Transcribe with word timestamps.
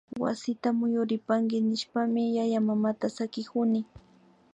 Wasita 0.23 0.69
muyuripanki 0.77 1.57
nishpami 1.67 2.23
yayamamata 2.37 3.07
sakikuni 3.17 3.85